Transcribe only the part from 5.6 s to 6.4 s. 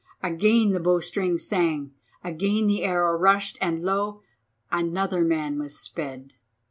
sped.